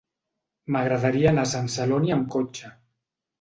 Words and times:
M'agradaria 0.75 1.27
anar 1.33 1.43
a 1.49 1.51
Sant 1.51 1.69
Celoni 1.75 2.15
amb 2.17 2.27
cotxe. 2.39 2.73